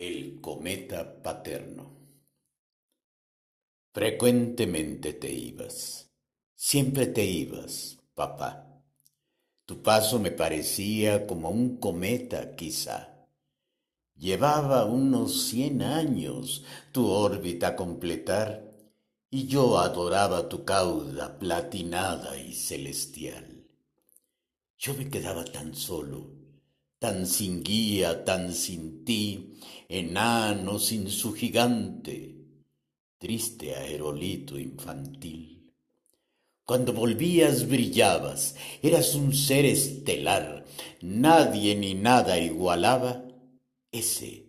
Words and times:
El 0.00 0.40
cometa 0.40 1.20
paterno. 1.24 1.90
Frecuentemente 3.92 5.12
te 5.12 5.32
ibas, 5.32 6.12
siempre 6.54 7.08
te 7.08 7.24
ibas, 7.24 7.98
papá. 8.14 8.80
Tu 9.64 9.82
paso 9.82 10.20
me 10.20 10.30
parecía 10.30 11.26
como 11.26 11.50
un 11.50 11.78
cometa, 11.78 12.54
quizá. 12.54 13.26
Llevaba 14.14 14.84
unos 14.84 15.48
cien 15.48 15.82
años 15.82 16.64
tu 16.92 17.10
órbita 17.10 17.70
a 17.70 17.74
completar, 17.74 18.72
y 19.30 19.48
yo 19.48 19.80
adoraba 19.80 20.48
tu 20.48 20.64
cauda 20.64 21.40
platinada 21.40 22.38
y 22.38 22.54
celestial. 22.54 23.66
Yo 24.78 24.94
me 24.94 25.10
quedaba 25.10 25.44
tan 25.44 25.74
solo, 25.74 26.37
tan 26.98 27.26
sin 27.26 27.62
guía, 27.62 28.24
tan 28.24 28.52
sin 28.52 29.04
ti, 29.04 29.54
enano 29.88 30.78
sin 30.78 31.08
su 31.10 31.32
gigante, 31.32 32.34
triste 33.18 33.74
aerolito 33.74 34.58
infantil. 34.58 35.72
Cuando 36.64 36.92
volvías 36.92 37.66
brillabas, 37.68 38.56
eras 38.82 39.14
un 39.14 39.32
ser 39.34 39.64
estelar, 39.64 40.66
nadie 41.00 41.74
ni 41.74 41.94
nada 41.94 42.38
igualaba 42.38 43.24
ese 43.90 44.48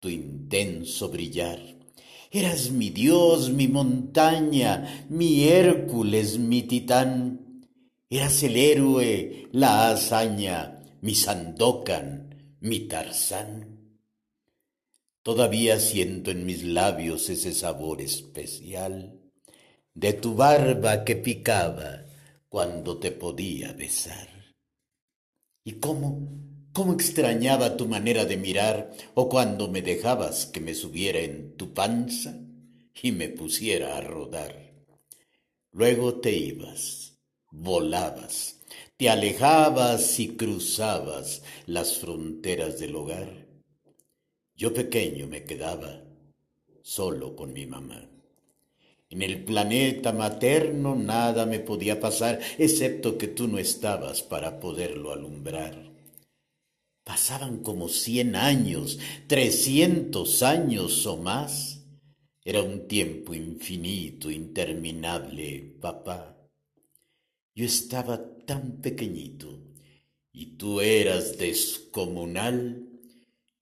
tu 0.00 0.08
intenso 0.08 1.08
brillar. 1.08 1.60
Eras 2.30 2.70
mi 2.70 2.90
Dios, 2.90 3.50
mi 3.50 3.68
montaña, 3.68 5.06
mi 5.08 5.44
Hércules, 5.44 6.38
mi 6.38 6.62
titán. 6.62 7.64
Eras 8.10 8.42
el 8.42 8.56
héroe, 8.56 9.48
la 9.52 9.90
hazaña, 9.90 10.77
mi 11.00 11.14
Sandokan, 11.14 12.56
mi 12.60 12.80
Tarzán. 12.80 14.00
Todavía 15.22 15.78
siento 15.78 16.30
en 16.30 16.44
mis 16.44 16.64
labios 16.64 17.28
ese 17.28 17.52
sabor 17.52 18.00
especial 18.00 19.20
de 19.94 20.12
tu 20.12 20.34
barba 20.34 21.04
que 21.04 21.16
picaba 21.16 22.04
cuando 22.48 22.98
te 22.98 23.12
podía 23.12 23.72
besar. 23.72 24.28
¿Y 25.64 25.72
cómo, 25.74 26.28
cómo 26.72 26.94
extrañaba 26.94 27.76
tu 27.76 27.86
manera 27.86 28.24
de 28.24 28.36
mirar 28.36 28.90
o 29.14 29.28
cuando 29.28 29.68
me 29.68 29.82
dejabas 29.82 30.46
que 30.46 30.60
me 30.60 30.74
subiera 30.74 31.20
en 31.20 31.56
tu 31.56 31.74
panza 31.74 32.40
y 33.02 33.12
me 33.12 33.28
pusiera 33.28 33.96
a 33.96 34.00
rodar? 34.00 34.72
Luego 35.72 36.20
te 36.20 36.32
ibas, 36.32 37.18
volabas, 37.50 38.57
te 38.98 39.08
alejabas 39.08 40.20
y 40.20 40.36
cruzabas 40.36 41.42
las 41.66 41.96
fronteras 41.96 42.78
del 42.78 42.96
hogar 42.96 43.48
yo 44.58 44.74
pequeño 44.74 45.28
me 45.28 45.44
quedaba 45.44 46.02
solo 46.82 47.36
con 47.36 47.52
mi 47.52 47.64
mamá. 47.64 48.10
En 49.08 49.22
el 49.22 49.44
planeta 49.44 50.12
materno 50.12 50.96
nada 50.96 51.46
me 51.46 51.60
podía 51.60 52.00
pasar, 52.00 52.40
excepto 52.58 53.16
que 53.16 53.28
tú 53.28 53.46
no 53.46 53.58
estabas 53.58 54.22
para 54.22 54.58
poderlo 54.58 55.12
alumbrar. 55.12 55.92
Pasaban 57.04 57.58
como 57.62 57.88
cien 57.88 58.34
años, 58.34 58.98
trescientos 59.28 60.42
años 60.42 61.06
o 61.06 61.16
más. 61.18 61.84
Era 62.44 62.60
un 62.60 62.88
tiempo 62.88 63.34
infinito, 63.34 64.28
interminable, 64.28 65.76
papá. 65.80 66.37
Yo 67.58 67.64
estaba 67.64 68.14
tan 68.46 68.80
pequeñito 68.80 69.48
y 70.32 70.56
tú 70.58 70.80
eras 70.80 71.38
descomunal 71.38 72.88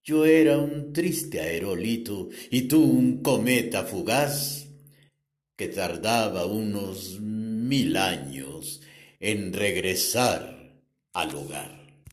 yo 0.05 0.27
era 0.27 0.59
un 0.59 0.93
triste 0.93 1.41
aerolito 1.41 2.29
y 2.51 2.69
tú 2.69 2.83
un 2.83 3.23
cometa 3.23 3.85
fugaz 3.85 4.69
que 5.57 5.69
tardaba 5.69 6.45
unos 6.45 7.19
mil 7.21 7.97
años 7.97 8.83
en 9.19 9.55
regresar 9.55 10.79
al 11.15 11.35
hogar. 11.35 11.86